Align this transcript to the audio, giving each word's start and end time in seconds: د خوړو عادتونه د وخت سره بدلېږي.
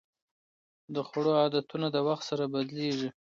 د 0.93 0.95
خوړو 1.07 1.31
عادتونه 1.41 1.87
د 1.91 1.97
وخت 2.07 2.23
سره 2.29 2.43
بدلېږي. 2.53 3.09